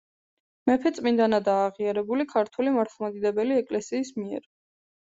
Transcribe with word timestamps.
მეფე 0.69 0.91
წმინდანადაა 0.99 1.67
აღიარებული 1.67 2.27
ქართული 2.33 2.75
მართლმადიდებელი 2.81 3.63
ეკლესიის 3.63 4.15
მიერ. 4.21 4.53